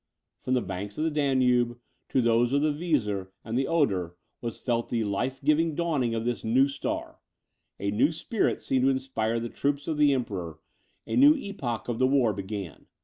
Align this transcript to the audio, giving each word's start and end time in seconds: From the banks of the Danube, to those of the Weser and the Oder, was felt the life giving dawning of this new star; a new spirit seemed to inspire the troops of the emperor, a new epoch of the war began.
From 0.41 0.55
the 0.55 0.63
banks 0.63 0.97
of 0.97 1.03
the 1.03 1.11
Danube, 1.11 1.77
to 2.09 2.23
those 2.23 2.53
of 2.53 2.63
the 2.63 2.73
Weser 2.73 3.27
and 3.43 3.55
the 3.55 3.67
Oder, 3.67 4.15
was 4.41 4.57
felt 4.57 4.89
the 4.89 5.03
life 5.03 5.39
giving 5.43 5.75
dawning 5.75 6.15
of 6.15 6.25
this 6.25 6.43
new 6.43 6.67
star; 6.67 7.19
a 7.79 7.91
new 7.91 8.11
spirit 8.11 8.59
seemed 8.59 8.85
to 8.85 8.89
inspire 8.89 9.39
the 9.39 9.47
troops 9.47 9.87
of 9.87 9.97
the 9.97 10.11
emperor, 10.11 10.57
a 11.05 11.15
new 11.15 11.35
epoch 11.35 11.87
of 11.87 11.99
the 11.99 12.07
war 12.07 12.33
began. 12.33 12.87